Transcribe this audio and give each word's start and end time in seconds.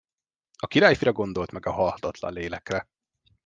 A 0.57 0.67
királyfira 0.67 1.11
gondolt 1.11 1.51
meg 1.51 1.65
a 1.65 1.71
halhatatlan 1.71 2.33
lélekre. 2.33 2.87